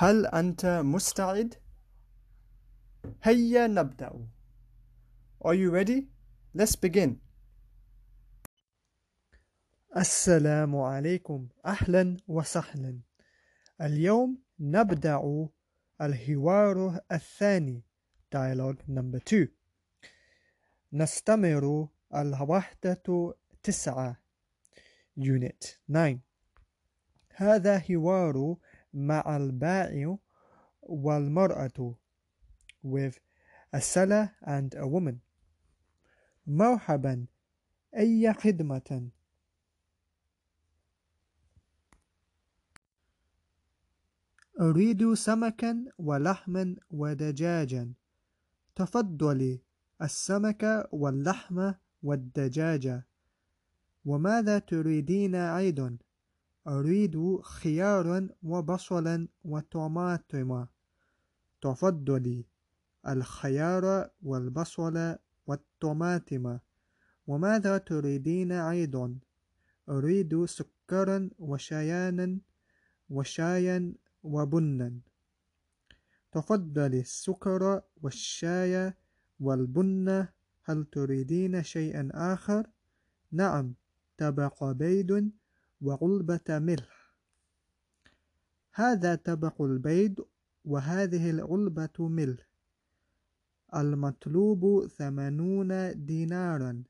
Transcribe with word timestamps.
هل 0.00 0.26
أنت 0.26 0.66
مستعد؟ 0.66 1.54
هيا 3.22 3.66
نبدأ. 3.66 4.28
Are 5.44 5.54
you 5.54 5.70
ready? 5.70 6.06
Let's 6.54 6.76
begin. 6.76 7.16
السلام 9.96 10.76
عليكم 10.76 11.48
أهلا 11.66 12.16
وسهلا 12.28 13.00
اليوم 13.80 14.42
نبدأ 14.60 15.48
الحوار 16.00 17.00
الثاني 17.12 17.82
Dialogue 18.30 18.82
number 18.88 19.18
two 19.18 19.48
نستمر 20.92 21.88
الوحدة 22.14 23.34
تسعة 23.62 24.20
Unit 25.18 25.78
9 25.88 26.20
هذا 27.34 27.78
حوار 27.78 28.56
مع 28.94 29.36
البائع 29.36 30.18
والمرأة 30.82 31.94
with 32.82 33.18
a 33.72 33.80
seller 33.80 34.30
and 34.42 34.74
a 34.74 34.86
woman. 34.86 35.18
مرحبا 36.46 37.26
أي 37.96 38.34
خدمة؟ 38.34 39.10
أريد 44.60 45.14
سمكا 45.14 45.84
ولحما 45.98 46.76
ودجاجا. 46.90 47.92
تفضلي 48.74 49.60
السمك 50.02 50.88
واللحم 50.92 51.72
والدجاج 52.02 53.02
وماذا 54.04 54.58
تريدين 54.58 55.34
أيضا؟ 55.34 55.98
أريد 56.68 57.40
خيارا 57.42 58.28
وبصلا 58.42 59.28
وطماطم 59.44 60.66
تفضلي 61.60 62.44
الخيار 63.08 64.10
والبصل 64.22 65.16
والطماطم 65.46 66.58
وماذا 67.26 67.78
تريدين 67.78 68.52
أيضا؟ 68.52 69.18
أريد 69.88 70.44
سكرا 70.44 71.30
وشايانا 71.38 72.38
وشايا 73.10 73.94
وبنا 74.22 74.92
تفضلي 76.32 77.00
السكر 77.00 77.82
والشاي 78.02 78.94
والبن 79.40 80.26
هل 80.64 80.84
تريدين 80.84 81.62
شيئا 81.62 82.08
آخر؟ 82.14 82.66
نعم 83.32 83.74
طبق 84.18 84.64
بيض 84.64 85.30
وعلبة 85.80 86.58
ملح 86.58 87.14
هذا 88.72 89.14
طبق 89.14 89.62
البيض 89.62 90.26
وهذه 90.64 91.30
العلبة 91.30 92.08
ملح 92.08 92.48
المطلوب 93.74 94.86
ثمانون 94.86 96.04
دينارا 96.06 96.82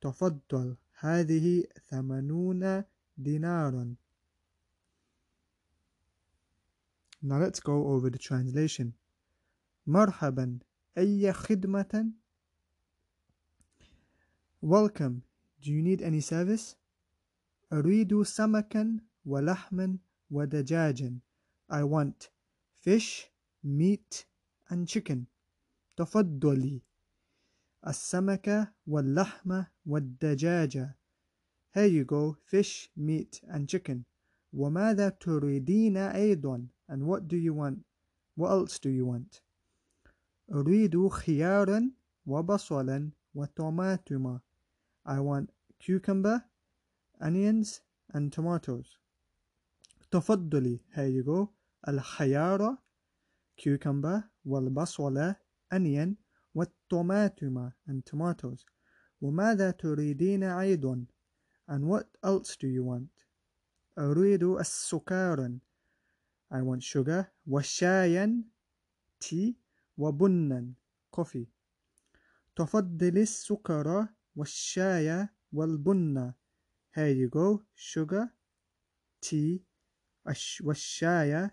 تفضل 0.00 0.76
هذه 0.98 1.64
ثمانون 1.90 2.84
دينارا 3.18 3.94
Now 7.20 7.38
let's 7.38 7.58
go 7.58 7.88
over 7.88 8.10
the 8.10 8.18
translation. 8.18 8.92
مرحبا 9.86 10.58
أي 10.98 11.32
خدمة 11.32 12.12
Welcome. 14.60 15.22
Do 15.60 15.72
you 15.72 15.82
need 15.82 16.00
any 16.02 16.20
service? 16.20 16.76
أريد 17.72 18.22
سمكا 18.22 19.00
ولحما 19.26 19.98
ودجاجا. 20.30 21.20
I 21.70 21.82
want 21.84 22.30
fish, 22.80 23.30
meat 23.62 24.24
and 24.70 24.88
chicken. 24.88 25.26
تفضلي 25.96 26.82
السمكة 27.86 28.72
واللحمة 28.86 29.66
والدجاجة. 29.86 30.94
Here 31.74 31.86
you 31.86 32.04
go, 32.04 32.36
fish, 32.44 32.90
meat 32.96 33.40
and 33.48 33.68
chicken. 33.68 34.04
وماذا 34.52 35.08
تريدين 35.08 35.96
أيضا? 35.96 36.68
And 36.88 37.06
what 37.06 37.28
do 37.28 37.36
you 37.36 37.52
want? 37.52 37.84
What 38.34 38.50
else 38.50 38.78
do 38.78 38.88
you 38.88 39.04
want? 39.04 39.42
أريد 40.50 41.08
خيارا 41.08 41.90
وبصلا 42.26 43.10
وطماطم. 43.34 44.40
I 45.04 45.20
want 45.20 45.50
cucumber, 45.78 46.44
onions 47.20 47.80
and 48.14 48.32
tomatoes. 48.32 48.98
تفضلي 50.10 50.80
here 50.94 51.08
you 51.08 51.22
go 51.22 51.48
الخيار 51.88 52.78
cucumber 53.60 54.22
والبصل 54.44 55.34
onion 55.74 56.16
والطماطم 56.54 57.70
and 57.88 58.04
tomatoes 58.04 58.64
وماذا 59.20 59.70
تريدين 59.70 60.42
أيضا 60.42 61.06
and 61.68 61.84
what 61.88 62.06
else 62.22 62.56
do 62.56 62.66
you 62.66 62.82
want 62.84 63.24
أريد 63.98 64.42
السكر 64.42 65.58
I 66.50 66.62
want 66.62 66.82
sugar 66.82 67.26
وشايا 67.46 68.42
tea 69.20 69.54
وبنا 69.98 70.72
coffee 71.16 71.46
تفضل 72.56 73.18
السكر 73.18 74.08
والشاي 74.36 75.28
والبن 75.52 76.32
here 76.97 77.09
you 77.09 77.29
go 77.29 77.61
sugar 77.75 78.29
tea 79.21 79.63
والشاي 80.61 81.51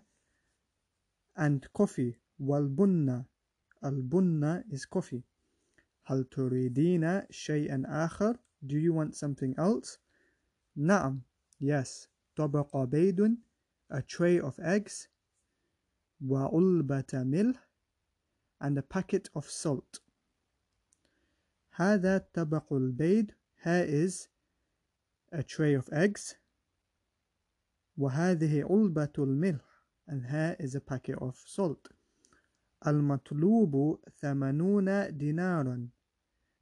and 1.37 1.67
coffee 1.73 2.15
والبن 2.39 3.25
البن 3.83 4.63
is 4.69 4.85
coffee 4.85 5.23
هل 6.03 6.23
تريدين 6.23 7.21
شيئا 7.31 7.83
آخر 7.87 8.39
do 8.65 8.75
you 8.77 8.93
want 8.93 9.15
something 9.15 9.55
else 9.57 9.97
نعم 10.75 11.21
yes 11.59 12.07
طبق 12.35 12.77
بيض 12.77 13.37
a 13.93 14.01
tray 14.01 14.39
of 14.39 14.59
eggs 14.59 15.07
وعلبة 16.21 17.13
ملح 17.13 17.67
and 18.61 18.77
a 18.77 18.81
packet 18.81 19.29
of 19.35 19.49
salt 19.49 20.01
هذا 21.71 22.17
طبق 22.33 22.73
البيض 22.73 23.31
here 23.63 23.85
is 23.85 24.27
a 25.31 25.43
tray 25.43 25.73
of 25.73 25.89
eggs 25.91 26.35
وهذه 27.97 28.63
علبة 28.63 29.13
الملح 29.17 29.65
and 30.07 30.25
here 30.25 30.55
is 30.59 30.75
a 30.75 30.81
packet 30.81 31.17
of 31.21 31.35
salt 31.45 31.87
المطلوب 32.87 33.99
ثمانون 34.21 35.17
دينارا 35.17 35.89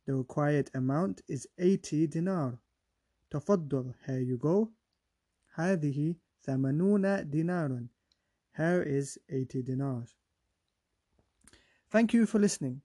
the 0.06 0.14
required 0.14 0.70
amount 0.76 1.22
is 1.28 1.48
80 1.58 2.08
dinar 2.08 2.58
تفضل 3.32 3.94
here 4.06 4.20
you 4.20 4.38
go 4.38 4.72
هذه 5.56 6.16
ثمانون 6.42 7.30
دينارا 7.30 7.88
here 8.58 8.84
is 8.84 9.18
80 9.30 9.64
dinars 9.64 10.16
thank 11.90 12.14
you 12.14 12.26
for 12.26 12.40
listening 12.40 12.82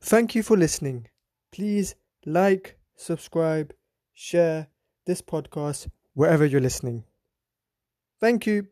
thank 0.00 0.34
you 0.34 0.42
for 0.42 0.56
listening 0.56 1.08
please 1.50 1.94
like 2.24 2.78
subscribe 3.01 3.73
share 4.13 4.67
this 5.05 5.21
podcast 5.21 5.87
wherever 6.13 6.45
you're 6.45 6.61
listening. 6.61 7.03
Thank 8.19 8.45
you 8.45 8.67